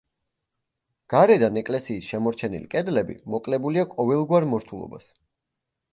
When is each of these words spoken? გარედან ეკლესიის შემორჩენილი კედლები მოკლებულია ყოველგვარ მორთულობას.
გარედან 1.13 1.59
ეკლესიის 1.61 2.09
შემორჩენილი 2.13 2.69
კედლები 2.73 3.19
მოკლებულია 3.35 3.87
ყოველგვარ 3.95 4.49
მორთულობას. 4.55 5.13